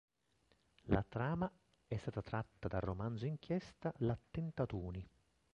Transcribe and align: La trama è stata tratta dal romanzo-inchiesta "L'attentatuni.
La 0.85 1.05
trama 1.07 1.47
è 1.85 1.95
stata 1.95 2.23
tratta 2.23 2.67
dal 2.67 2.81
romanzo-inchiesta 2.81 3.93
"L'attentatuni. 3.97 5.07